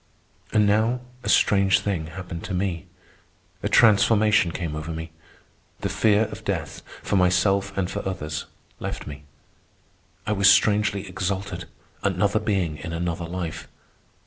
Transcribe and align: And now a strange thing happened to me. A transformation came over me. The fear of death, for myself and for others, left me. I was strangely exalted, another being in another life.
And 0.51 0.65
now 0.65 1.01
a 1.21 1.29
strange 1.29 1.79
thing 1.81 2.07
happened 2.07 2.43
to 2.45 2.55
me. 2.55 2.87
A 3.61 3.69
transformation 3.69 4.51
came 4.51 4.75
over 4.75 4.89
me. 4.91 5.11
The 5.81 5.89
fear 5.89 6.23
of 6.31 6.43
death, 6.43 6.81
for 7.03 7.17
myself 7.17 7.71
and 7.77 7.87
for 7.87 8.03
others, 8.03 8.45
left 8.79 9.05
me. 9.05 9.25
I 10.25 10.31
was 10.31 10.49
strangely 10.49 11.07
exalted, 11.07 11.65
another 12.01 12.39
being 12.39 12.77
in 12.77 12.93
another 12.93 13.25
life. 13.25 13.67